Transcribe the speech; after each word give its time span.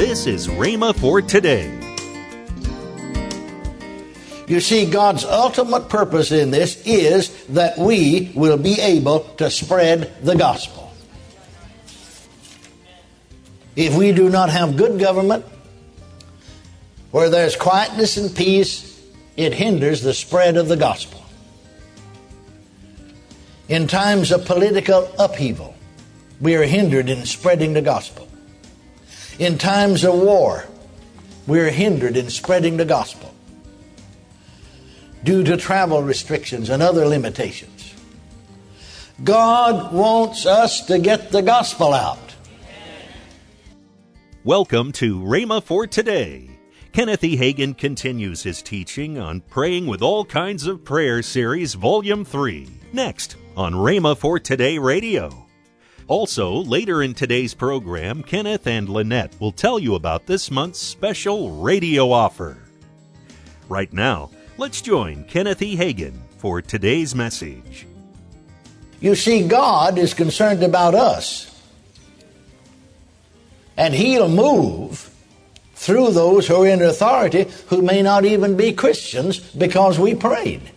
This 0.00 0.26
is 0.26 0.48
Rhema 0.48 0.98
for 0.98 1.20
today. 1.20 1.68
You 4.48 4.58
see, 4.58 4.90
God's 4.90 5.26
ultimate 5.26 5.90
purpose 5.90 6.32
in 6.32 6.50
this 6.50 6.82
is 6.86 7.44
that 7.48 7.76
we 7.76 8.32
will 8.34 8.56
be 8.56 8.80
able 8.80 9.20
to 9.36 9.50
spread 9.50 10.10
the 10.24 10.34
gospel. 10.36 10.90
If 13.76 13.94
we 13.94 14.12
do 14.12 14.30
not 14.30 14.48
have 14.48 14.78
good 14.78 14.98
government, 14.98 15.44
where 17.10 17.28
there's 17.28 17.54
quietness 17.54 18.16
and 18.16 18.34
peace, 18.34 19.06
it 19.36 19.52
hinders 19.52 20.00
the 20.00 20.14
spread 20.14 20.56
of 20.56 20.68
the 20.68 20.78
gospel. 20.78 21.22
In 23.68 23.86
times 23.86 24.32
of 24.32 24.46
political 24.46 25.12
upheaval, 25.18 25.74
we 26.40 26.54
are 26.54 26.64
hindered 26.64 27.10
in 27.10 27.26
spreading 27.26 27.74
the 27.74 27.82
gospel. 27.82 28.29
In 29.40 29.56
times 29.56 30.04
of 30.04 30.16
war, 30.16 30.66
we 31.46 31.60
are 31.60 31.70
hindered 31.70 32.14
in 32.14 32.28
spreading 32.28 32.76
the 32.76 32.84
gospel 32.84 33.34
due 35.24 35.42
to 35.44 35.56
travel 35.56 36.02
restrictions 36.02 36.68
and 36.68 36.82
other 36.82 37.06
limitations. 37.06 37.94
God 39.24 39.94
wants 39.94 40.44
us 40.44 40.84
to 40.88 40.98
get 40.98 41.30
the 41.30 41.40
gospel 41.40 41.94
out. 41.94 42.18
Welcome 44.44 44.92
to 44.92 45.18
Rhema 45.18 45.62
for 45.62 45.86
today. 45.86 46.50
Kenneth 46.92 47.24
E. 47.24 47.38
Hagin 47.38 47.78
continues 47.78 48.42
his 48.42 48.60
teaching 48.60 49.16
on 49.16 49.40
Praying 49.40 49.86
with 49.86 50.02
All 50.02 50.26
Kinds 50.26 50.66
of 50.66 50.84
Prayer 50.84 51.22
series, 51.22 51.72
Volume 51.72 52.26
3, 52.26 52.68
next 52.92 53.36
on 53.56 53.72
Rhema 53.72 54.18
for 54.18 54.38
Today 54.38 54.76
Radio. 54.76 55.46
Also, 56.10 56.50
later 56.64 57.04
in 57.04 57.14
today's 57.14 57.54
program, 57.54 58.24
Kenneth 58.24 58.66
and 58.66 58.88
Lynette 58.88 59.32
will 59.38 59.52
tell 59.52 59.78
you 59.78 59.94
about 59.94 60.26
this 60.26 60.50
month's 60.50 60.80
special 60.80 61.52
radio 61.52 62.10
offer. 62.10 62.58
Right 63.68 63.92
now, 63.92 64.32
let's 64.58 64.82
join 64.82 65.22
Kenneth 65.26 65.62
E. 65.62 65.76
Hagin 65.76 66.14
for 66.38 66.60
today's 66.60 67.14
message. 67.14 67.86
You 68.98 69.14
see, 69.14 69.46
God 69.46 69.98
is 69.98 70.12
concerned 70.12 70.64
about 70.64 70.96
us. 70.96 71.46
And 73.76 73.94
He'll 73.94 74.28
move 74.28 75.14
through 75.76 76.10
those 76.10 76.48
who 76.48 76.64
are 76.64 76.66
in 76.66 76.82
authority 76.82 77.46
who 77.68 77.82
may 77.82 78.02
not 78.02 78.24
even 78.24 78.56
be 78.56 78.72
Christians 78.72 79.38
because 79.38 79.96
we 80.00 80.16
prayed. 80.16 80.72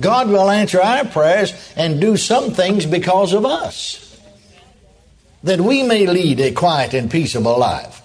God 0.00 0.28
will 0.28 0.50
answer 0.50 0.80
our 0.80 1.04
prayers 1.04 1.52
and 1.76 2.00
do 2.00 2.16
some 2.16 2.52
things 2.52 2.86
because 2.86 3.32
of 3.32 3.44
us, 3.44 4.20
that 5.42 5.60
we 5.60 5.82
may 5.82 6.06
lead 6.06 6.40
a 6.40 6.52
quiet 6.52 6.94
and 6.94 7.10
peaceable 7.10 7.58
life. 7.58 8.02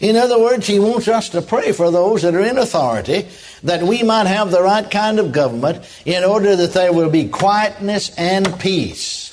In 0.00 0.16
other 0.16 0.38
words, 0.38 0.66
He 0.66 0.78
wants 0.78 1.08
us 1.08 1.30
to 1.30 1.42
pray 1.42 1.72
for 1.72 1.90
those 1.90 2.22
that 2.22 2.34
are 2.34 2.40
in 2.40 2.58
authority, 2.58 3.26
that 3.62 3.82
we 3.82 4.02
might 4.02 4.26
have 4.26 4.50
the 4.50 4.62
right 4.62 4.90
kind 4.90 5.18
of 5.18 5.32
government 5.32 5.84
in 6.04 6.24
order 6.24 6.54
that 6.56 6.72
there 6.72 6.92
will 6.92 7.10
be 7.10 7.28
quietness 7.28 8.14
and 8.18 8.58
peace. 8.58 9.26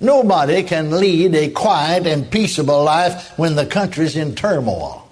Nobody 0.00 0.64
can 0.64 0.90
lead 0.90 1.34
a 1.34 1.50
quiet 1.50 2.06
and 2.06 2.30
peaceable 2.30 2.82
life 2.82 3.38
when 3.38 3.54
the 3.54 3.66
country's 3.66 4.16
in 4.16 4.34
turmoil. 4.34 5.08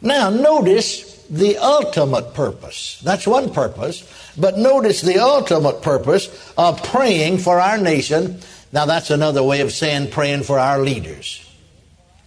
Now, 0.00 0.30
notice 0.30 1.22
the 1.28 1.58
ultimate 1.58 2.34
purpose. 2.34 3.00
That's 3.02 3.26
one 3.26 3.52
purpose. 3.52 4.32
But 4.38 4.56
notice 4.56 5.00
the 5.00 5.18
ultimate 5.18 5.82
purpose 5.82 6.52
of 6.56 6.82
praying 6.82 7.38
for 7.38 7.60
our 7.60 7.78
nation. 7.78 8.40
Now, 8.72 8.86
that's 8.86 9.10
another 9.10 9.42
way 9.42 9.60
of 9.60 9.72
saying 9.72 10.10
praying 10.10 10.44
for 10.44 10.58
our 10.58 10.80
leaders, 10.80 11.44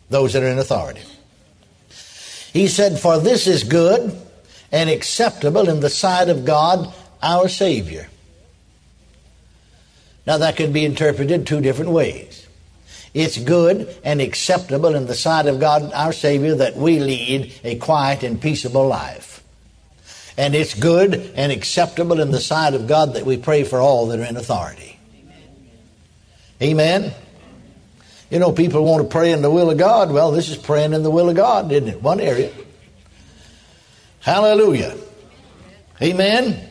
those 0.10 0.34
that 0.34 0.44
are 0.44 0.48
in 0.48 0.60
authority. 0.60 1.02
He 2.52 2.68
said, 2.68 3.00
For 3.00 3.18
this 3.18 3.48
is 3.48 3.64
good 3.64 4.20
and 4.72 4.90
acceptable 4.90 5.70
in 5.70 5.80
the 5.80 5.90
sight 5.90 6.30
of 6.30 6.46
God 6.46 6.94
our 7.24 7.48
Savior. 7.48 8.10
Now, 10.28 10.38
that 10.38 10.58
could 10.58 10.74
be 10.74 10.86
interpreted 10.86 11.48
two 11.48 11.62
different 11.62 11.92
ways. 11.92 12.48
It's 13.14 13.38
good 13.38 13.94
and 14.04 14.22
acceptable 14.22 14.96
in 14.96 15.06
the 15.06 15.16
sight 15.16 15.46
of 15.48 15.60
God 15.60 15.92
our 15.94 16.14
Savior 16.14 16.56
that 16.56 16.78
we 16.78 17.00
lead 17.00 17.54
a 17.64 17.76
quiet 17.76 18.24
and 18.24 18.42
peaceable 18.42 18.88
life. 18.88 19.44
And 20.38 20.56
it's 20.56 20.74
good 20.74 21.14
and 21.36 21.52
acceptable 21.52 22.22
in 22.22 22.32
the 22.32 22.40
sight 22.40 22.74
of 22.74 22.88
God 22.88 23.16
that 23.16 23.26
we 23.26 23.38
pray 23.38 23.64
for 23.64 23.80
all 23.80 24.08
that 24.08 24.20
are 24.20 24.24
in 24.24 24.38
authority. 24.38 24.98
Amen. 26.62 27.14
You 28.30 28.40
know, 28.40 28.54
people 28.54 28.86
want 28.86 29.04
to 29.04 29.10
pray 29.10 29.34
in 29.34 29.42
the 29.42 29.52
will 29.52 29.70
of 29.70 29.78
God. 29.78 30.12
Well, 30.12 30.32
this 30.32 30.50
is 30.50 30.56
praying 30.56 30.94
in 30.94 31.04
the 31.04 31.12
will 31.12 31.30
of 31.30 31.36
God, 31.36 31.70
isn't 31.72 31.90
it? 31.90 32.02
One 32.02 32.22
area. 32.22 32.52
Hallelujah. 34.22 34.96
Amen. 36.02 36.70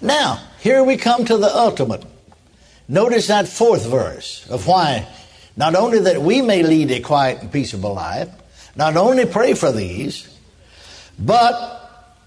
Now, 0.00 0.42
here 0.58 0.82
we 0.82 0.96
come 0.96 1.24
to 1.26 1.36
the 1.36 1.54
ultimate 1.54 2.04
Notice 2.88 3.26
that 3.28 3.48
fourth 3.48 3.86
verse 3.86 4.46
of 4.48 4.66
why 4.66 5.06
not 5.56 5.74
only 5.74 6.00
that 6.00 6.20
we 6.20 6.42
may 6.42 6.62
lead 6.62 6.90
a 6.90 7.00
quiet 7.00 7.40
and 7.40 7.50
peaceable 7.50 7.94
life, 7.94 8.28
not 8.76 8.96
only 8.96 9.24
pray 9.24 9.54
for 9.54 9.72
these, 9.72 10.28
but 11.18 11.82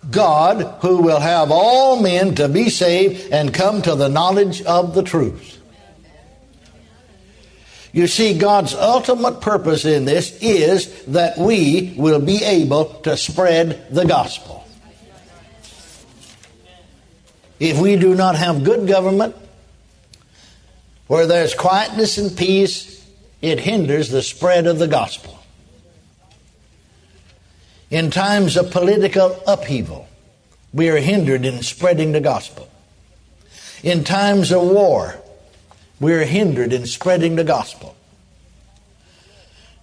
God 0.10 0.80
who 0.82 1.02
will 1.02 1.20
have 1.20 1.52
all 1.52 2.02
men 2.02 2.36
to 2.36 2.50
be 2.50 2.70
saved 2.70 3.32
and 3.32 3.54
come 3.54 3.82
to 3.84 3.96
the 3.96 4.10
knowledge 4.10 4.62
of 4.64 4.96
the 4.96 5.04
truth. 5.04 5.58
You 7.92 8.08
see, 8.08 8.38
God's 8.38 8.76
ultimate 8.76 9.42
purpose 9.42 9.86
in 9.86 10.06
this 10.06 10.38
is 10.42 11.06
that 11.06 11.38
we 11.38 11.94
will 11.98 12.22
be 12.22 12.44
able 12.44 12.86
to 13.02 13.18
spread 13.18 13.94
the 13.94 14.06
gospel. 14.06 14.68
If 17.60 17.80
we 17.80 17.96
do 17.96 18.16
not 18.16 18.36
have 18.36 18.64
good 18.64 18.88
government, 18.88 19.36
where 21.10 21.26
there's 21.26 21.56
quietness 21.56 22.20
and 22.20 22.38
peace, 22.38 23.04
it 23.42 23.60
hinders 23.60 24.10
the 24.10 24.22
spread 24.22 24.68
of 24.68 24.78
the 24.78 24.88
gospel. 24.88 25.40
In 27.90 28.12
times 28.12 28.56
of 28.56 28.70
political 28.70 29.42
upheaval, 29.48 30.08
we 30.72 30.88
are 30.88 30.98
hindered 30.98 31.46
in 31.46 31.64
spreading 31.64 32.12
the 32.12 32.22
gospel. 32.22 32.70
In 33.82 34.04
times 34.04 34.52
of 34.52 34.62
war, 34.62 35.16
we 36.00 36.14
are 36.14 36.26
hindered 36.26 36.74
in 36.74 36.86
spreading 36.86 37.38
the 37.38 37.44
gospel 37.44 37.96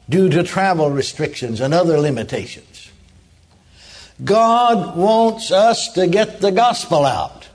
due 0.09 0.29
to 0.29 0.45
travel 0.45 0.93
restrictions 0.93 1.61
and 1.61 1.75
other 1.75 1.99
limitations. 1.99 2.89
God 4.23 4.97
wants 4.97 5.51
us 5.51 5.93
to 5.95 6.07
get 6.07 6.41
the 6.41 6.53
gospel 6.53 7.05
out. 7.05 7.46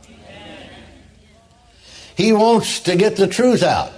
He 2.21 2.33
wants 2.33 2.81
to 2.81 2.95
get 2.95 3.15
the 3.15 3.25
truth 3.25 3.63
out. 3.63 3.91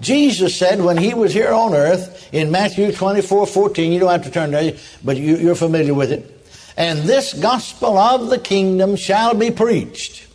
Jesus 0.00 0.56
said 0.56 0.80
when 0.80 0.96
he 0.96 1.12
was 1.12 1.34
here 1.34 1.52
on 1.52 1.74
earth 1.74 2.32
in 2.32 2.50
Matthew 2.50 2.92
24 2.92 3.46
14, 3.46 3.92
you 3.92 4.00
don't 4.00 4.08
have 4.08 4.24
to 4.24 4.30
turn 4.30 4.52
there, 4.52 4.74
but 5.04 5.18
you, 5.18 5.50
are 5.50 5.54
familiar 5.54 5.92
with 5.92 6.10
it. 6.10 6.48
And 6.78 7.00
this 7.00 7.34
gospel 7.34 7.98
of 7.98 8.30
the 8.30 8.38
kingdom 8.38 8.96
shall 8.96 9.34
be 9.34 9.50
preached 9.50 10.26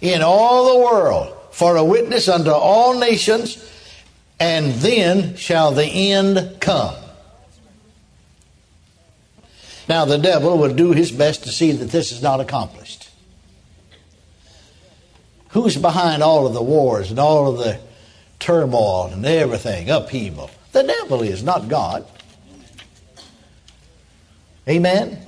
in 0.00 0.22
all 0.22 0.72
the 0.72 0.82
world 0.82 1.36
for 1.50 1.76
a 1.76 1.84
witness 1.84 2.26
unto 2.26 2.52
all 2.52 2.98
nations, 2.98 3.62
and 4.38 4.72
then 4.76 5.36
shall 5.36 5.72
the 5.72 5.84
end 5.84 6.58
come. 6.58 6.94
Now, 9.90 10.06
the 10.06 10.16
devil 10.16 10.56
will 10.56 10.72
do 10.72 10.92
his 10.92 11.12
best 11.12 11.44
to 11.44 11.50
see 11.50 11.72
that 11.72 11.90
this 11.90 12.12
is 12.12 12.22
not 12.22 12.40
accomplished. 12.40 13.09
Who's 15.50 15.76
behind 15.76 16.22
all 16.22 16.46
of 16.46 16.54
the 16.54 16.62
wars 16.62 17.10
and 17.10 17.18
all 17.18 17.48
of 17.48 17.58
the 17.58 17.78
turmoil 18.38 19.06
and 19.06 19.26
everything, 19.26 19.90
upheaval? 19.90 20.50
The 20.72 20.84
devil 20.84 21.22
is, 21.22 21.42
not 21.42 21.68
God. 21.68 22.06
Amen? 24.68 25.18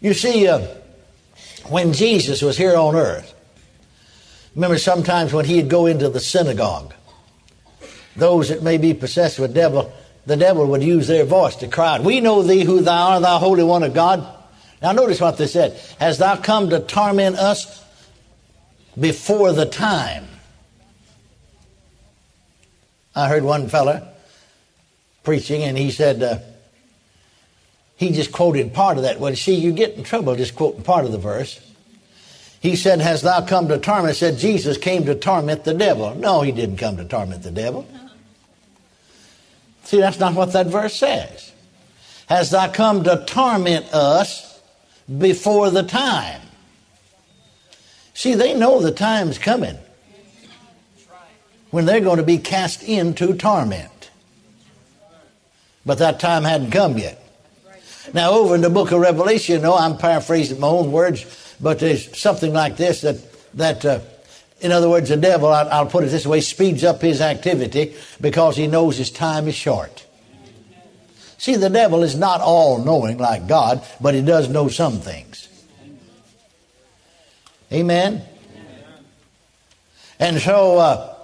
You 0.00 0.14
see, 0.14 0.48
uh, 0.48 0.66
when 1.68 1.92
Jesus 1.92 2.40
was 2.40 2.56
here 2.56 2.76
on 2.76 2.94
earth, 2.94 3.34
remember 4.54 4.78
sometimes 4.78 5.32
when 5.32 5.44
he'd 5.44 5.68
go 5.68 5.86
into 5.86 6.08
the 6.08 6.20
synagogue, 6.20 6.94
those 8.16 8.48
that 8.48 8.62
may 8.62 8.78
be 8.78 8.94
possessed 8.94 9.38
with 9.38 9.52
devil, 9.52 9.92
the 10.24 10.36
devil 10.36 10.66
would 10.66 10.82
use 10.82 11.08
their 11.08 11.24
voice 11.24 11.56
to 11.56 11.68
cry 11.68 11.96
out, 11.96 12.02
We 12.02 12.20
know 12.20 12.42
thee 12.42 12.64
who 12.64 12.80
thou 12.80 13.10
art, 13.10 13.22
thou 13.22 13.38
Holy 13.38 13.62
One 13.62 13.82
of 13.82 13.92
God. 13.92 14.26
Now 14.80 14.92
notice 14.92 15.20
what 15.20 15.36
they 15.36 15.46
said. 15.46 15.78
Has 15.98 16.18
thou 16.18 16.36
come 16.36 16.70
to 16.70 16.80
torment 16.80 17.36
us 17.36 17.83
before 18.98 19.52
the 19.52 19.66
time. 19.66 20.26
I 23.16 23.28
heard 23.28 23.44
one 23.44 23.68
fella 23.68 24.08
preaching, 25.22 25.62
and 25.62 25.78
he 25.78 25.90
said, 25.90 26.22
uh, 26.22 26.38
he 27.96 28.10
just 28.10 28.32
quoted 28.32 28.74
part 28.74 28.96
of 28.96 29.04
that. 29.04 29.20
Well, 29.20 29.34
see, 29.36 29.54
you 29.54 29.72
get 29.72 29.94
in 29.94 30.04
trouble 30.04 30.34
just 30.36 30.56
quoting 30.56 30.82
part 30.82 31.04
of 31.04 31.12
the 31.12 31.18
verse. 31.18 31.60
he 32.60 32.76
said, 32.76 33.00
Has 33.00 33.22
thou 33.22 33.46
come 33.46 33.68
to 33.68 33.78
torment? 33.78 34.16
said, 34.16 34.38
Jesus 34.38 34.76
came 34.76 35.04
to 35.06 35.14
torment 35.14 35.64
the 35.64 35.74
devil. 35.74 36.14
No, 36.14 36.42
he 36.42 36.52
didn't 36.52 36.76
come 36.76 36.96
to 36.96 37.04
torment 37.04 37.42
the 37.42 37.50
devil. 37.50 37.86
See, 39.84 40.00
that's 40.00 40.18
not 40.18 40.34
what 40.34 40.52
that 40.54 40.66
verse 40.66 40.96
says. 40.96 41.52
Has 42.26 42.50
thou 42.50 42.68
come 42.68 43.04
to 43.04 43.24
torment 43.26 43.92
us 43.92 44.60
before 45.18 45.70
the 45.70 45.82
time? 45.82 46.40
See, 48.14 48.34
they 48.34 48.54
know 48.54 48.80
the 48.80 48.92
time's 48.92 49.38
coming 49.38 49.76
when 51.70 51.84
they're 51.84 52.00
going 52.00 52.18
to 52.18 52.22
be 52.22 52.38
cast 52.38 52.82
into 52.82 53.34
torment. 53.34 54.10
But 55.84 55.98
that 55.98 56.20
time 56.20 56.44
hadn't 56.44 56.70
come 56.70 56.96
yet. 56.96 57.20
Now, 58.12 58.30
over 58.32 58.54
in 58.54 58.60
the 58.60 58.70
book 58.70 58.92
of 58.92 59.00
Revelation, 59.00 59.56
you 59.56 59.62
know, 59.62 59.76
I'm 59.76 59.98
paraphrasing 59.98 60.60
my 60.60 60.68
own 60.68 60.92
words 60.92 61.24
but 61.60 61.78
there's 61.78 62.16
something 62.18 62.52
like 62.52 62.76
this 62.76 63.00
that, 63.02 63.16
that 63.54 63.84
uh, 63.84 64.00
in 64.60 64.72
other 64.72 64.88
words, 64.88 65.08
the 65.08 65.16
devil, 65.16 65.48
I, 65.48 65.62
I'll 65.62 65.86
put 65.86 66.04
it 66.04 66.08
this 66.08 66.26
way, 66.26 66.40
speeds 66.40 66.84
up 66.84 67.00
his 67.00 67.20
activity 67.20 67.94
because 68.20 68.56
he 68.56 68.66
knows 68.66 68.96
his 68.96 69.10
time 69.10 69.48
is 69.48 69.54
short. 69.54 70.06
See, 71.38 71.56
the 71.56 71.70
devil 71.70 72.02
is 72.02 72.16
not 72.16 72.40
all 72.40 72.84
knowing 72.84 73.18
like 73.18 73.46
God, 73.46 73.82
but 74.00 74.14
he 74.14 74.22
does 74.22 74.48
know 74.48 74.68
some 74.68 75.00
things. 75.00 75.33
Amen? 77.72 78.22
And 80.18 80.40
so, 80.40 80.78
uh, 80.78 81.14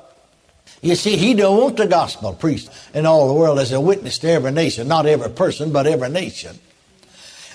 you 0.83 0.95
see, 0.95 1.17
he 1.17 1.35
don't 1.35 1.61
want 1.61 1.77
the 1.77 1.87
gospel 1.87 2.33
preached 2.33 2.71
in 2.95 3.07
all 3.07 3.29
the 3.29 3.35
world 3.35 3.59
as 3.59 3.73
a 3.73 3.81
witness 3.81 4.19
to 4.21 4.31
every 4.31 4.51
nation, 4.51 4.89
not 4.89 5.07
every 5.07 5.31
person, 5.31 5.73
but 5.73 5.87
every 5.87 6.09
nation. 6.09 6.59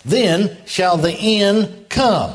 Then 0.03 0.57
shall 0.65 0.97
the 0.97 1.11
end 1.11 1.89
come. 1.89 2.33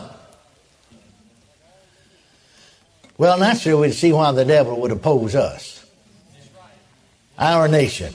Well, 3.17 3.38
naturally, 3.38 3.88
we'd 3.88 3.94
see 3.94 4.12
why 4.12 4.32
the 4.32 4.44
devil 4.44 4.81
would 4.81 4.91
oppose 4.91 5.35
us, 5.35 5.85
our 7.38 7.69
nation. 7.69 8.14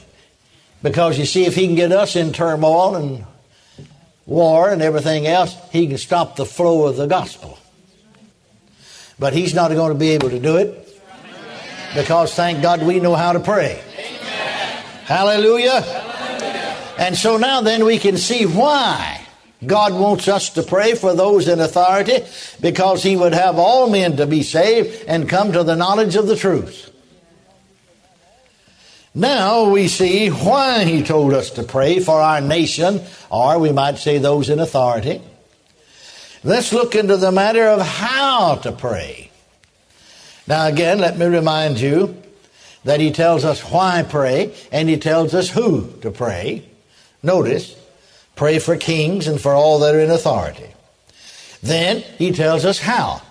Because 0.81 1.17
you 1.17 1.25
see, 1.25 1.45
if 1.45 1.55
he 1.55 1.67
can 1.67 1.75
get 1.75 1.91
us 1.91 2.15
in 2.15 2.33
turmoil 2.33 2.95
and 2.95 3.25
war 4.25 4.69
and 4.69 4.81
everything 4.81 5.27
else, 5.27 5.55
he 5.71 5.88
can 5.88 5.97
stop 5.97 6.35
the 6.35 6.45
flow 6.45 6.88
of 6.88 6.97
the 6.97 7.05
gospel. 7.05 7.57
But 9.17 9.33
he's 9.33 9.53
not 9.53 9.71
going 9.71 9.94
to 9.94 9.97
be 9.97 10.09
able 10.09 10.29
to 10.29 10.39
do 10.39 10.57
it 10.57 10.85
because, 11.95 12.33
thank 12.35 12.62
God, 12.62 12.83
we 12.83 13.00
know 13.00 13.15
how 13.15 13.33
to 13.33 13.39
pray. 13.39 13.81
Hallelujah. 15.06 15.83
And 16.97 17.15
so 17.15 17.38
now 17.38 17.62
then 17.62 17.85
we 17.85 18.00
can 18.00 18.17
see 18.17 18.45
why 18.45 19.21
God 19.65 19.94
wants 19.94 20.27
us 20.27 20.50
to 20.51 20.63
pray 20.63 20.95
for 20.95 21.13
those 21.13 21.47
in 21.47 21.59
authority 21.59 22.19
because 22.62 23.03
He 23.03 23.15
would 23.15 23.33
have 23.33 23.57
all 23.57 23.89
men 23.89 24.17
to 24.17 24.25
be 24.25 24.44
saved 24.44 25.06
and 25.07 25.29
come 25.29 25.51
to 25.53 25.63
the 25.63 25.75
knowledge 25.75 26.15
of 26.15 26.27
the 26.27 26.35
truth. 26.35 26.91
Now 29.13 29.69
we 29.69 29.88
see 29.88 30.27
why 30.27 30.83
He 30.83 31.03
told 31.03 31.33
us 31.33 31.51
to 31.51 31.63
pray 31.63 32.00
for 32.00 32.19
our 32.19 32.41
nation, 32.41 33.01
or 33.29 33.59
we 33.59 33.71
might 33.71 33.97
say 33.97 34.17
those 34.17 34.50
in 34.50 34.59
authority. 34.59 35.21
Let's 36.45 36.71
look 36.71 36.95
into 36.95 37.18
the 37.18 37.31
matter 37.33 37.68
of 37.68 37.81
how 37.81 38.56
to 38.63 38.71
pray. 38.71 39.31
Now, 40.47 40.68
again, 40.68 41.00
let 41.00 41.18
me 41.18 41.25
remind 41.25 41.81
you 41.81 42.15
that 42.86 43.01
He 43.01 43.12
tells 43.12 43.44
us 43.44 43.59
why 43.62 44.03
pray 44.03 44.56
and 44.71 44.88
He 44.88 44.95
tells 44.95 45.33
us 45.33 45.50
who 45.50 45.92
to 46.01 46.12
pray. 46.12 46.63
Notice, 47.21 47.75
Pray 48.36 48.59
for 48.59 48.75
kings 48.75 49.27
and 49.27 49.39
for 49.39 49.53
all 49.53 49.80
that 49.80 49.95
are 49.95 50.00
in 50.00 50.12
authority. 50.12 50.68
Then 51.63 52.01
he 52.18 52.31
tells 52.31 52.65
us 52.65 52.80
how. 52.80 53.21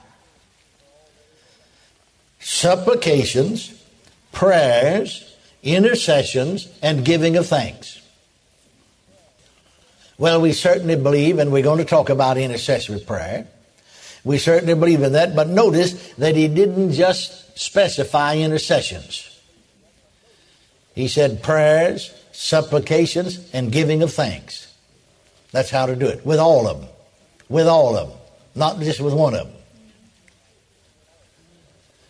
Supplications, 2.41 3.83
prayers, 4.33 5.37
intercessions, 5.63 6.69
and 6.83 7.05
giving 7.05 7.37
of 7.37 7.47
thanks. 7.47 8.01
Well, 10.17 10.41
we 10.41 10.53
certainly 10.53 10.97
believe, 10.97 11.39
and 11.39 11.53
we're 11.53 11.63
going 11.63 11.79
to 11.79 11.85
talk 11.85 12.09
about 12.09 12.37
intercessory 12.37 13.01
prayer. 13.01 13.49
We 14.23 14.39
certainly 14.39 14.75
believe 14.75 15.03
in 15.03 15.13
that, 15.13 15.35
but 15.35 15.49
notice 15.49 16.13
that 16.15 16.37
he 16.37 16.49
didn't 16.49 16.93
just 16.93 17.59
specify 17.59 18.37
intercessions. 18.37 19.31
He 20.95 21.09
said 21.09 21.43
prayers, 21.43 22.15
supplications, 22.33 23.51
and 23.53 23.73
giving 23.73 24.03
of 24.03 24.13
thanks. 24.13 24.73
That's 25.51 25.71
how 25.71 25.87
to 25.87 25.97
do 25.97 26.07
it. 26.07 26.25
With 26.25 26.39
all 26.39 26.67
of 26.67 26.81
them. 26.81 26.91
With 27.49 27.67
all 27.67 27.97
of 27.97 28.09
them. 28.09 28.19
Not 28.55 28.79
just 28.81 29.01
with 29.01 29.15
one 29.15 29.35
of 29.35 29.49
them. 29.49 29.57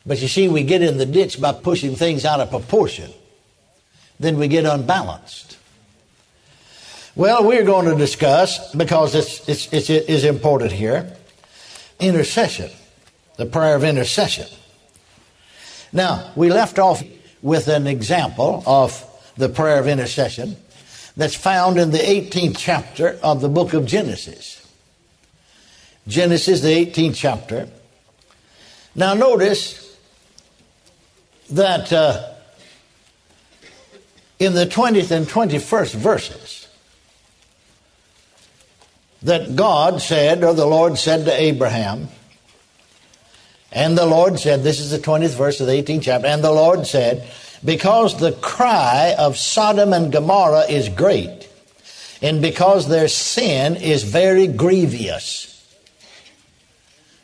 But 0.06 0.20
you 0.20 0.28
see, 0.28 0.48
we 0.48 0.62
get 0.62 0.82
in 0.82 0.98
the 0.98 1.06
ditch 1.06 1.40
by 1.40 1.52
pushing 1.52 1.96
things 1.96 2.24
out 2.24 2.40
of 2.40 2.50
proportion. 2.50 3.10
Then 4.20 4.38
we 4.38 4.48
get 4.48 4.66
unbalanced. 4.66 5.53
Well, 7.16 7.46
we're 7.46 7.62
going 7.62 7.86
to 7.86 7.94
discuss, 7.94 8.74
because 8.74 9.14
it's, 9.14 9.48
it's, 9.48 9.72
it's, 9.72 9.88
it 9.88 10.08
is 10.08 10.24
important 10.24 10.72
here, 10.72 11.16
intercession, 12.00 12.72
the 13.36 13.46
prayer 13.46 13.76
of 13.76 13.84
intercession. 13.84 14.48
Now, 15.92 16.32
we 16.34 16.50
left 16.50 16.80
off 16.80 17.04
with 17.40 17.68
an 17.68 17.86
example 17.86 18.64
of 18.66 19.00
the 19.36 19.48
prayer 19.48 19.78
of 19.78 19.86
intercession 19.86 20.56
that's 21.16 21.36
found 21.36 21.78
in 21.78 21.92
the 21.92 21.98
18th 21.98 22.56
chapter 22.58 23.16
of 23.22 23.40
the 23.40 23.48
book 23.48 23.74
of 23.74 23.86
Genesis. 23.86 24.66
Genesis, 26.08 26.62
the 26.62 26.86
18th 26.86 27.14
chapter. 27.14 27.68
Now, 28.96 29.14
notice 29.14 29.96
that 31.50 31.92
uh, 31.92 32.34
in 34.40 34.54
the 34.54 34.66
20th 34.66 35.12
and 35.12 35.28
21st 35.28 35.94
verses, 35.94 36.63
that 39.24 39.56
God 39.56 40.00
said, 40.00 40.44
or 40.44 40.54
the 40.54 40.66
Lord 40.66 40.98
said 40.98 41.24
to 41.24 41.32
Abraham, 41.32 42.08
and 43.72 43.98
the 43.98 44.06
Lord 44.06 44.38
said, 44.38 44.62
this 44.62 44.78
is 44.78 44.90
the 44.90 44.98
20th 44.98 45.36
verse 45.36 45.60
of 45.60 45.66
the 45.66 45.72
18th 45.72 46.02
chapter, 46.02 46.26
and 46.28 46.44
the 46.44 46.52
Lord 46.52 46.86
said, 46.86 47.28
because 47.64 48.18
the 48.20 48.32
cry 48.32 49.14
of 49.18 49.36
Sodom 49.36 49.92
and 49.92 50.12
Gomorrah 50.12 50.66
is 50.68 50.88
great, 50.90 51.48
and 52.22 52.40
because 52.40 52.88
their 52.88 53.08
sin 53.08 53.76
is 53.76 54.04
very 54.04 54.46
grievous. 54.46 55.50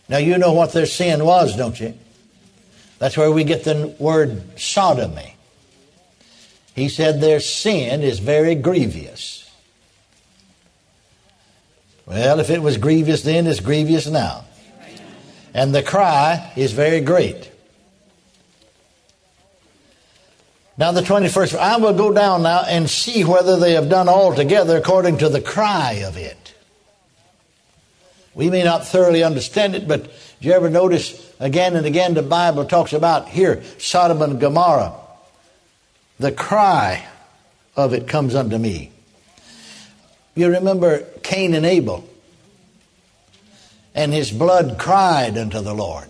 Now, 0.08 0.18
you 0.18 0.38
know 0.38 0.52
what 0.52 0.72
their 0.72 0.86
sin 0.86 1.24
was, 1.24 1.56
don't 1.56 1.78
you? 1.78 1.94
That's 2.98 3.16
where 3.16 3.30
we 3.30 3.44
get 3.44 3.64
the 3.64 3.94
word 3.98 4.58
sodomy. 4.58 5.36
He 6.74 6.88
said 6.88 7.20
their 7.20 7.40
sin 7.40 8.02
is 8.02 8.18
very 8.18 8.54
grievous. 8.54 9.39
Well, 12.10 12.40
if 12.40 12.50
it 12.50 12.60
was 12.60 12.76
grievous 12.76 13.22
then, 13.22 13.46
it's 13.46 13.60
grievous 13.60 14.08
now. 14.08 14.44
And 15.54 15.72
the 15.72 15.84
cry 15.84 16.52
is 16.56 16.72
very 16.72 17.00
great. 17.00 17.52
Now, 20.76 20.90
the 20.90 21.02
21st, 21.02 21.56
I 21.56 21.76
will 21.76 21.92
go 21.92 22.12
down 22.12 22.42
now 22.42 22.64
and 22.66 22.90
see 22.90 23.22
whether 23.22 23.56
they 23.56 23.74
have 23.74 23.88
done 23.88 24.08
altogether 24.08 24.76
according 24.76 25.18
to 25.18 25.28
the 25.28 25.40
cry 25.40 26.02
of 26.04 26.16
it. 26.16 26.52
We 28.34 28.50
may 28.50 28.64
not 28.64 28.88
thoroughly 28.88 29.22
understand 29.22 29.76
it, 29.76 29.86
but 29.86 30.06
do 30.06 30.48
you 30.48 30.52
ever 30.52 30.68
notice 30.68 31.32
again 31.38 31.76
and 31.76 31.86
again 31.86 32.14
the 32.14 32.22
Bible 32.22 32.64
talks 32.64 32.92
about 32.92 33.28
here 33.28 33.62
Sodom 33.78 34.20
and 34.20 34.40
Gomorrah? 34.40 34.94
The 36.18 36.32
cry 36.32 37.06
of 37.76 37.94
it 37.94 38.08
comes 38.08 38.34
unto 38.34 38.58
me. 38.58 38.90
You 40.34 40.48
remember 40.48 41.06
Cain 41.30 41.54
and 41.54 41.64
Abel, 41.64 42.04
and 43.94 44.12
his 44.12 44.32
blood 44.32 44.80
cried 44.80 45.38
unto 45.38 45.60
the 45.60 45.72
Lord. 45.72 46.08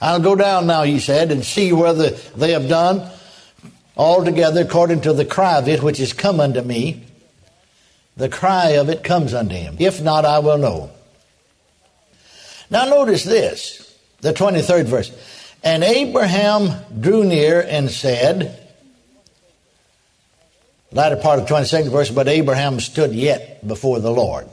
I'll 0.00 0.20
go 0.20 0.36
down 0.36 0.68
now, 0.68 0.84
he 0.84 1.00
said, 1.00 1.32
and 1.32 1.44
see 1.44 1.72
whether 1.72 2.10
they 2.10 2.52
have 2.52 2.68
done 2.68 3.10
altogether 3.96 4.60
according 4.60 5.00
to 5.00 5.12
the 5.12 5.24
cry 5.24 5.58
of 5.58 5.66
it 5.66 5.82
which 5.82 5.98
is 5.98 6.12
come 6.12 6.38
unto 6.38 6.62
me. 6.62 7.02
The 8.16 8.28
cry 8.28 8.76
of 8.76 8.88
it 8.88 9.02
comes 9.02 9.34
unto 9.34 9.56
him. 9.56 9.74
If 9.80 10.00
not, 10.00 10.24
I 10.24 10.38
will 10.38 10.58
know. 10.58 10.90
Now 12.70 12.84
notice 12.84 13.24
this, 13.24 13.98
the 14.20 14.32
23rd 14.32 14.84
verse. 14.84 15.10
And 15.64 15.82
Abraham 15.82 16.84
drew 17.00 17.24
near 17.24 17.60
and 17.60 17.90
said, 17.90 18.69
latter 20.92 21.16
part 21.16 21.38
of 21.38 21.46
the 21.46 21.54
22nd 21.54 21.90
verse, 21.90 22.10
but 22.10 22.28
Abraham 22.28 22.80
stood 22.80 23.12
yet 23.12 23.66
before 23.66 24.00
the 24.00 24.10
Lord. 24.10 24.48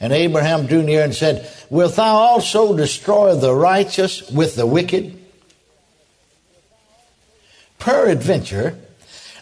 And 0.00 0.12
Abraham 0.12 0.66
drew 0.66 0.82
near 0.82 1.02
and 1.02 1.14
said, 1.14 1.50
Wilt 1.70 1.96
thou 1.96 2.16
also 2.16 2.76
destroy 2.76 3.34
the 3.34 3.54
righteous 3.54 4.30
with 4.30 4.56
the 4.56 4.66
wicked? 4.66 5.18
Peradventure, 7.78 8.78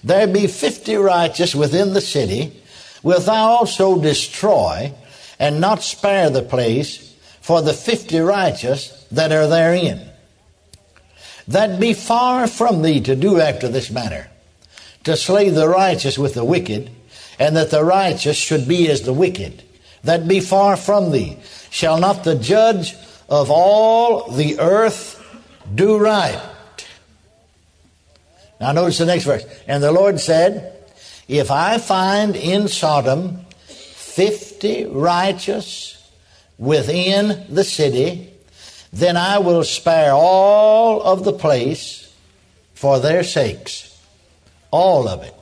there 0.05 0.27
be 0.27 0.47
fifty 0.47 0.97
righteous 0.97 1.55
within 1.55 1.95
the 1.95 2.01
city. 2.01 2.61
Wilt 3.03 3.27
thou 3.27 3.51
also 3.51 4.01
destroy 4.01 4.93
and 5.39 5.61
not 5.61 5.83
spare 5.83 6.31
the 6.31 6.43
place 6.43 7.15
for 7.41 7.63
the 7.63 7.73
fifty 7.73 8.19
righteous 8.19 9.07
that 9.11 9.33
are 9.33 9.47
therein. 9.47 10.09
That 11.49 11.81
be 11.81 11.93
far 11.93 12.47
from 12.47 12.83
thee 12.83 13.01
to 13.03 13.17
do 13.17 13.41
after 13.41 13.69
this 13.69 13.91
manner, 13.91 14.29
to 15.05 15.17
slay 15.17 15.51
the 15.51 15.69
righteous 15.69 16.19
with 16.19 16.35
the 16.35 16.45
wicked, 16.45 16.91
and 17.39 17.57
that 17.57 17.71
the 17.71 17.85
righteous 17.85 18.37
should 18.37 18.69
be 18.69 18.89
as 18.89 19.03
the 19.03 19.13
wicked. 19.13 19.63
That 20.05 20.29
be 20.29 20.41
far 20.41 20.77
from 20.77 21.13
thee. 21.13 21.39
Shall 21.71 21.99
not 21.99 22.25
the 22.25 22.35
judge 22.35 22.95
of 23.29 23.51
all 23.51 24.31
the 24.31 24.59
earth 24.59 25.19
do 25.75 25.99
right? 25.99 26.41
Now 28.61 28.73
notice 28.73 28.99
the 28.99 29.07
next 29.07 29.25
verse. 29.25 29.45
And 29.67 29.83
the 29.83 29.93
Lord 29.93 30.21
said, 30.21 30.77
If 31.29 31.51
I 31.51 31.79
find 31.79 32.37
in 32.37 32.69
Sodom 32.69 33.45
fifty 33.67 34.85
righteous 34.85 35.99
within 36.59 37.47
the 37.49 37.65
city, 37.65 38.33
then 38.93 39.17
I 39.17 39.39
will 39.39 39.65
spare 39.65 40.13
all 40.13 41.03
of 41.03 41.25
the 41.25 41.33
place 41.33 42.13
for 42.75 43.01
their 43.01 43.25
sakes. 43.25 43.92
All 44.73 45.07
of 45.07 45.23
it. 45.23 45.35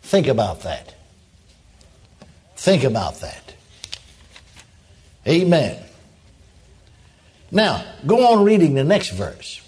Think 0.00 0.28
about 0.28 0.62
that. 0.62 0.94
Think 2.56 2.84
about 2.84 3.20
that. 3.20 3.52
Amen. 5.26 5.82
Now, 7.50 7.84
go 8.06 8.32
on 8.32 8.44
reading 8.44 8.74
the 8.74 8.84
next 8.84 9.10
verse. 9.10 9.60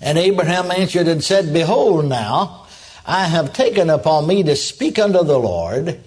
And 0.00 0.18
Abraham 0.18 0.70
answered 0.70 1.08
and 1.08 1.22
said, 1.22 1.52
Behold, 1.52 2.06
now 2.06 2.66
I 3.06 3.26
have 3.26 3.52
taken 3.52 3.90
upon 3.90 4.26
me 4.26 4.42
to 4.44 4.56
speak 4.56 4.98
unto 4.98 5.22
the 5.22 5.38
Lord, 5.38 6.00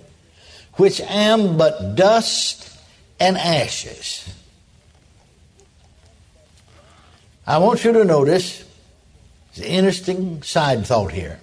which 0.74 1.00
am 1.02 1.58
but 1.58 1.96
dust 1.96 2.78
and 3.20 3.38
ashes. 3.38 4.30
I 7.48 7.60
want 7.60 7.84
you 7.86 7.94
to 7.94 8.04
notice, 8.04 8.65
it's 9.56 9.66
an 9.66 9.72
interesting 9.72 10.44
side 10.44 10.86
thought 10.86 11.14
here, 11.14 11.40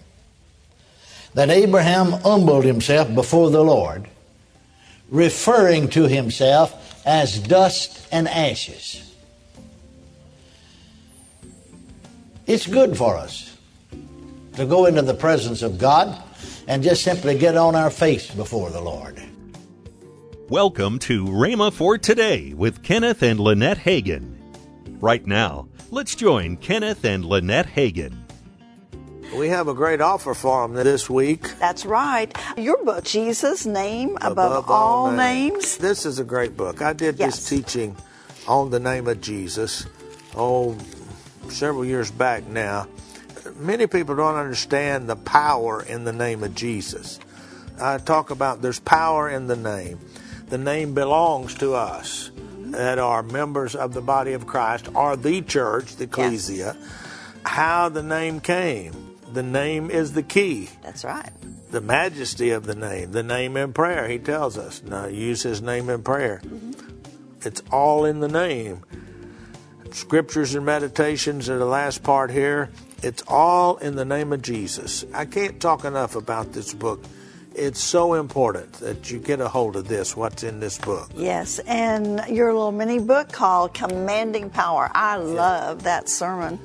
that 1.32 1.48
Abraham 1.48 2.12
humbled 2.12 2.62
himself 2.62 3.14
before 3.14 3.48
the 3.48 3.64
Lord, 3.64 4.06
referring 5.08 5.88
to 5.90 6.06
himself 6.06 7.06
as 7.06 7.38
dust 7.38 8.06
and 8.12 8.28
ashes. 8.28 9.14
It's 12.46 12.66
good 12.66 12.98
for 12.98 13.16
us 13.16 13.56
to 14.56 14.66
go 14.66 14.84
into 14.84 15.00
the 15.00 15.14
presence 15.14 15.62
of 15.62 15.78
God 15.78 16.22
and 16.68 16.82
just 16.82 17.02
simply 17.02 17.38
get 17.38 17.56
on 17.56 17.74
our 17.74 17.90
face 17.90 18.30
before 18.30 18.68
the 18.68 18.82
Lord. 18.82 19.22
Welcome 20.50 20.98
to 20.98 21.24
Rhema 21.24 21.72
for 21.72 21.96
Today 21.96 22.52
with 22.52 22.82
Kenneth 22.82 23.22
and 23.22 23.40
Lynette 23.40 23.78
Hagin. 23.78 24.36
Right 25.00 25.26
now, 25.26 25.68
let's 25.92 26.14
join 26.14 26.56
Kenneth 26.56 27.04
and 27.04 27.22
Lynette 27.22 27.66
Hagin. 27.66 28.16
We 29.36 29.48
have 29.48 29.68
a 29.68 29.74
great 29.74 30.00
offer 30.00 30.32
for 30.34 30.66
them 30.66 30.74
this 30.74 31.08
week. 31.08 31.42
That's 31.58 31.84
right. 31.86 32.34
Your 32.56 32.82
book, 32.82 33.04
Jesus' 33.04 33.66
Name 33.66 34.16
Above, 34.22 34.70
all, 34.70 35.12
names. 35.12 35.76
This 35.76 36.04
is 36.06 36.18
a 36.18 36.24
great 36.24 36.56
book. 36.56 36.80
I 36.82 36.94
did 36.94 37.18
Yes. 37.18 37.36
this 37.36 37.48
teaching 37.48 37.96
on 38.48 38.70
the 38.70 38.80
name 38.80 39.06
of 39.06 39.20
Jesus, 39.20 39.86
oh, 40.34 40.76
several 41.48 41.84
years 41.84 42.10
back 42.10 42.46
now. 42.46 42.88
Many 43.58 43.86
people 43.86 44.16
don't 44.16 44.36
understand 44.36 45.08
the 45.10 45.16
power 45.16 45.82
in 45.82 46.04
the 46.04 46.12
name 46.12 46.42
of 46.42 46.54
Jesus. 46.54 47.20
I 47.80 47.98
talk 47.98 48.30
about 48.30 48.62
there's 48.62 48.80
power 48.80 49.28
in 49.28 49.46
the 49.46 49.56
name. 49.56 49.98
The 50.48 50.58
name 50.58 50.94
belongs 50.94 51.54
to 51.56 51.74
us 51.74 52.31
that 52.72 52.98
are 52.98 53.22
members 53.22 53.74
of 53.74 53.94
the 53.94 54.02
body 54.02 54.32
of 54.32 54.46
Christ, 54.46 54.88
are 54.94 55.16
the 55.16 55.40
church, 55.42 55.96
the 55.96 56.04
ecclesia. 56.04 56.76
How 57.44 57.88
the 57.88 58.02
name 58.02 58.40
came. 58.40 59.16
The 59.32 59.42
name 59.42 59.90
is 59.90 60.12
the 60.12 60.22
key 60.22 60.68
That's 60.82 61.04
right. 61.04 61.30
the 61.70 61.80
majesty 61.80 62.50
of 62.50 62.66
the 62.66 62.74
name, 62.74 63.12
the 63.12 63.22
name 63.22 63.56
in 63.56 63.72
prayer. 63.72 64.06
He 64.06 64.18
tells 64.18 64.58
us, 64.58 64.82
now 64.82 65.06
use 65.06 65.42
his 65.42 65.62
name 65.62 65.88
in 65.88 66.02
prayer. 66.02 66.42
Mm-hmm. 66.44 66.72
It's 67.44 67.62
all 67.70 68.04
in 68.04 68.20
the 68.20 68.28
name. 68.28 68.84
Scriptures 69.90 70.54
and 70.54 70.66
meditations 70.66 71.48
are 71.48 71.58
the 71.58 71.64
last 71.64 72.02
part 72.02 72.30
here. 72.30 72.70
It's 73.02 73.22
all 73.26 73.78
in 73.78 73.96
the 73.96 74.04
name 74.04 74.32
of 74.32 74.42
Jesus. 74.42 75.04
I 75.12 75.24
can't 75.24 75.60
talk 75.60 75.84
enough 75.84 76.14
about 76.14 76.52
this 76.52 76.72
book. 76.72 77.02
It's 77.54 77.80
so 77.80 78.14
important 78.14 78.72
that 78.74 79.10
you 79.10 79.18
get 79.18 79.40
a 79.40 79.48
hold 79.48 79.76
of 79.76 79.88
this, 79.88 80.16
what's 80.16 80.42
in 80.42 80.60
this 80.60 80.78
book. 80.78 81.10
Yes, 81.14 81.58
and 81.60 82.22
your 82.28 82.52
little 82.52 82.72
mini 82.72 82.98
book 82.98 83.30
called 83.30 83.74
Commanding 83.74 84.50
Power. 84.50 84.90
I 84.94 85.16
love 85.16 85.82
that 85.84 86.08
sermon. 86.08 86.58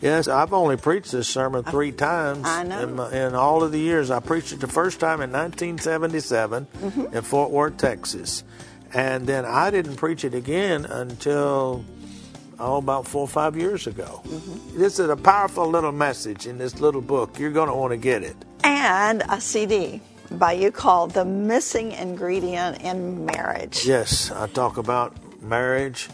Yes, 0.00 0.26
I've 0.26 0.52
only 0.52 0.76
preached 0.76 1.12
this 1.12 1.28
sermon 1.28 1.62
three 1.62 1.92
times. 1.92 2.44
I 2.44 2.64
know. 2.64 2.80
In, 2.82 2.96
my, 2.96 3.12
in 3.12 3.34
all 3.34 3.62
of 3.62 3.70
the 3.70 3.78
years, 3.78 4.10
I 4.10 4.18
preached 4.18 4.52
it 4.52 4.60
the 4.60 4.66
first 4.66 4.98
time 4.98 5.20
in 5.20 5.30
1977 5.30 6.66
Mm-hmm. 6.66 7.16
in 7.16 7.22
Fort 7.22 7.50
Worth, 7.50 7.76
Texas, 7.76 8.42
and 8.92 9.26
then 9.26 9.44
I 9.44 9.70
didn't 9.70 9.96
preach 9.96 10.24
it 10.24 10.34
again 10.34 10.86
until 10.86 11.84
oh, 12.58 12.76
about 12.78 13.06
four 13.06 13.22
or 13.22 13.28
five 13.28 13.56
years 13.56 13.86
ago. 13.86 14.22
Mm-hmm. 14.24 14.78
This 14.78 14.98
is 14.98 15.08
a 15.08 15.16
powerful 15.16 15.68
little 15.68 15.92
message 15.92 16.46
in 16.46 16.58
this 16.58 16.80
little 16.80 17.00
book. 17.00 17.38
You're 17.38 17.52
going 17.52 17.68
to 17.68 17.74
want 17.74 17.92
to 17.92 17.96
get 17.96 18.22
it. 18.24 18.36
And 18.64 19.22
a 19.28 19.40
CD 19.40 20.00
by 20.38 20.52
you 20.52 20.70
called 20.70 21.12
The 21.12 21.24
Missing 21.24 21.92
Ingredient 21.92 22.82
in 22.82 23.24
Marriage. 23.24 23.84
Yes, 23.86 24.30
I 24.30 24.46
talk 24.46 24.76
about 24.78 25.14
marriage. 25.42 26.08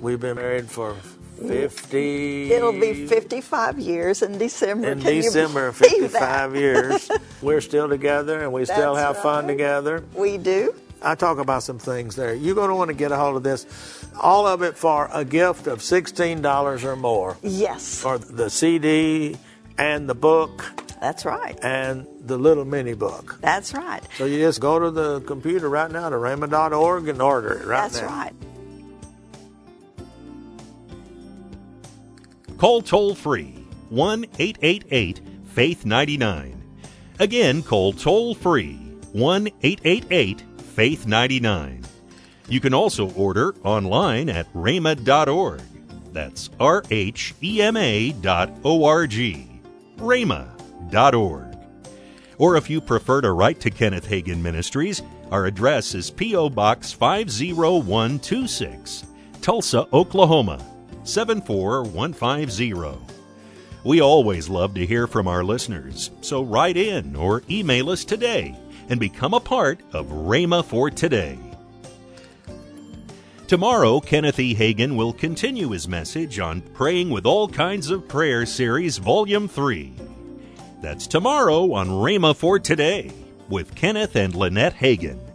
We've 0.00 0.20
been 0.20 0.36
married 0.36 0.68
for 0.70 0.94
50. 1.40 2.52
It'll 2.52 2.72
be 2.72 3.06
55 3.06 3.78
years 3.78 4.22
in 4.22 4.38
December. 4.38 4.88
in 4.88 5.00
Can 5.00 5.14
December, 5.22 5.72
believe 5.72 6.10
55 6.12 6.52
that? 6.52 6.58
years. 6.58 7.10
We're 7.42 7.60
still 7.60 7.88
together 7.88 8.42
and 8.42 8.52
we 8.52 8.64
still 8.64 8.94
That's 8.94 9.16
have 9.16 9.22
fun 9.22 9.46
together. 9.46 10.04
We 10.14 10.38
do. 10.38 10.74
I 11.02 11.14
talk 11.14 11.38
about 11.38 11.62
some 11.62 11.78
things 11.78 12.16
there. 12.16 12.34
You're 12.34 12.54
going 12.54 12.70
to 12.70 12.74
want 12.74 12.88
to 12.88 12.94
get 12.94 13.12
a 13.12 13.16
hold 13.16 13.36
of 13.36 13.42
this. 13.42 13.66
All 14.20 14.46
of 14.46 14.62
it 14.62 14.76
for 14.76 15.10
a 15.12 15.24
gift 15.26 15.66
of 15.66 15.80
$16 15.80 16.84
or 16.84 16.96
more 16.96 17.36
Yes, 17.42 18.00
for 18.00 18.16
the 18.18 18.48
CD 18.48 19.36
and 19.76 20.08
the 20.08 20.14
book 20.14 20.64
that's 21.00 21.24
right. 21.24 21.58
and 21.62 22.06
the 22.20 22.36
little 22.38 22.64
mini 22.64 22.94
book. 22.94 23.38
That's 23.40 23.74
right. 23.74 24.02
So 24.16 24.24
you 24.24 24.38
just 24.38 24.60
go 24.60 24.78
to 24.78 24.90
the 24.90 25.20
computer 25.22 25.68
right 25.68 25.90
now 25.90 26.08
to 26.08 26.16
rhema.org 26.16 27.08
and 27.08 27.20
order 27.22 27.52
it 27.52 27.66
right 27.66 27.90
That's 27.90 28.00
now. 28.02 28.08
right. 28.08 28.32
Call 32.58 32.80
toll 32.82 33.14
free 33.14 33.66
1 33.90 34.24
888 34.38 35.20
Faith 35.52 35.84
99. 35.86 36.62
Again, 37.18 37.62
call 37.62 37.92
toll 37.92 38.34
free 38.34 38.74
1 39.12 39.48
888 39.62 40.42
Faith 40.74 41.06
99. 41.06 41.84
You 42.48 42.60
can 42.60 42.74
also 42.74 43.10
order 43.12 43.54
online 43.64 44.28
at 44.28 44.52
rhema.org. 44.54 45.60
That's 46.12 46.48
R 46.58 46.82
H 46.90 47.34
E 47.42 47.60
M 47.60 47.76
A 47.76 48.12
dot 48.12 48.50
O 48.64 48.84
R 48.84 49.06
G. 49.06 49.60
rhema.org. 50.90 51.56
Or 52.38 52.56
if 52.56 52.68
you 52.68 52.80
prefer 52.80 53.20
to 53.22 53.32
write 53.32 53.60
to 53.60 53.70
Kenneth 53.70 54.08
Hagin 54.08 54.42
Ministries, 54.42 55.02
our 55.30 55.46
address 55.46 55.94
is 55.94 56.10
P.O. 56.10 56.50
Box 56.50 56.92
50126, 56.92 59.06
Tulsa, 59.40 59.86
Oklahoma 59.92 60.60
74150. 61.04 62.98
We 63.84 64.00
always 64.00 64.48
love 64.48 64.74
to 64.74 64.84
hear 64.84 65.06
from 65.06 65.28
our 65.28 65.44
listeners, 65.44 66.10
so 66.20 66.42
write 66.42 66.76
in 66.76 67.14
or 67.16 67.42
email 67.48 67.90
us 67.90 68.04
today 68.04 68.58
and 68.88 69.00
become 69.00 69.32
a 69.32 69.40
part 69.40 69.80
of 69.92 70.06
Rhema 70.06 70.64
for 70.64 70.90
Today. 70.90 71.38
Tomorrow, 73.46 74.00
Kenneth 74.00 74.40
E. 74.40 74.56
Hagin 74.56 74.96
will 74.96 75.12
continue 75.12 75.70
his 75.70 75.86
message 75.86 76.40
on 76.40 76.60
Praying 76.60 77.10
with 77.10 77.26
All 77.26 77.48
Kinds 77.48 77.90
of 77.90 78.08
Prayer 78.08 78.44
Series, 78.44 78.98
Volume 78.98 79.46
3. 79.46 80.15
That's 80.86 81.08
tomorrow 81.08 81.72
on 81.72 81.88
Rhema 81.88 82.36
for 82.36 82.60
Today 82.60 83.10
with 83.48 83.74
Kenneth 83.74 84.14
and 84.14 84.36
Lynette 84.36 84.76
Hagin. 84.76 85.25